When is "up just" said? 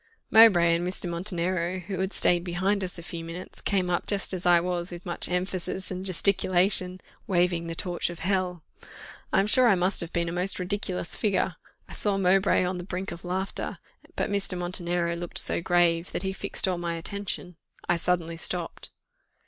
3.91-4.33